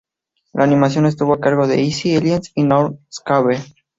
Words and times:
La 0.53 0.63
animación 0.63 1.05
estuvo 1.05 1.35
a 1.35 1.39
cargo 1.39 1.67
de 1.67 1.79
Izzy 1.83 2.15
Ellis 2.15 2.51
y 2.55 2.63
Norm 2.63 2.97
McCabe. 3.19 3.59